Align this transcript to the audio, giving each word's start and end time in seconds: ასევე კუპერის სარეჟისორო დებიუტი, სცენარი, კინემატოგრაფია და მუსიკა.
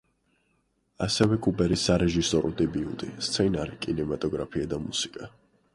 ასევე 1.07 1.37
კუპერის 1.47 1.83
სარეჟისორო 1.89 2.53
დებიუტი, 2.63 3.11
სცენარი, 3.29 3.79
კინემატოგრაფია 3.87 4.73
და 4.75 4.83
მუსიკა. 4.89 5.33